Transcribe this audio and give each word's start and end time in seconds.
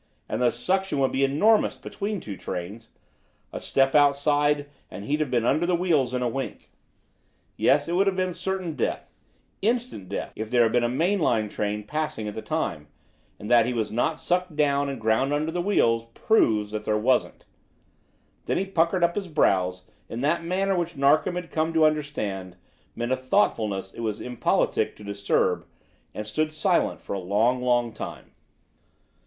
And 0.27 0.41
the 0.41 0.49
suction 0.49 0.97
would 0.97 1.11
be 1.11 1.23
enormous 1.23 1.75
between 1.75 2.19
two 2.21 2.31
speeding 2.31 2.39
trains. 2.39 2.89
A 3.53 3.59
step 3.59 3.93
outside, 3.93 4.65
and 4.89 5.05
he'd 5.05 5.19
have 5.19 5.29
been 5.29 5.45
under 5.45 5.67
the 5.67 5.75
wheels 5.75 6.15
in 6.15 6.23
a 6.23 6.27
wink. 6.27 6.71
Yes, 7.55 7.87
it 7.87 7.91
would 7.93 8.07
have 8.07 8.15
been 8.15 8.33
certain 8.33 8.73
death, 8.75 9.11
instant 9.61 10.09
death, 10.09 10.33
if 10.35 10.49
there 10.49 10.63
had 10.63 10.71
been 10.71 10.83
a 10.83 10.89
main 10.89 11.19
line 11.19 11.49
train 11.49 11.83
passing 11.83 12.27
at 12.27 12.33
the 12.33 12.41
time; 12.41 12.87
and 13.37 13.47
that 13.51 13.67
he 13.67 13.73
was 13.75 13.91
not 13.91 14.19
sucked 14.19 14.55
down 14.55 14.89
and 14.89 14.99
ground 14.99 15.33
under 15.33 15.51
the 15.51 15.61
wheels 15.61 16.05
proves 16.15 16.71
that 16.71 16.83
there 16.83 16.97
wasn't." 16.97 17.45
Then 18.45 18.57
he 18.57 18.65
puckered 18.65 19.03
up 19.03 19.13
his 19.13 19.27
brows 19.27 19.83
in 20.09 20.21
that 20.21 20.43
manner 20.43 20.75
which 20.75 20.97
Narkom 20.97 21.35
had 21.35 21.51
come 21.51 21.73
to 21.75 21.85
understand 21.85 22.55
meant 22.95 23.11
a 23.11 23.15
thoughtfulness 23.15 23.93
it 23.93 23.99
was 24.01 24.19
impolitic 24.19 24.95
to 24.95 25.03
disturb, 25.03 25.67
and 26.11 26.25
stood 26.25 26.51
silent 26.51 27.01
for 27.03 27.13
a 27.13 27.19
long, 27.19 27.61
long 27.61 27.93
time. 27.93 28.31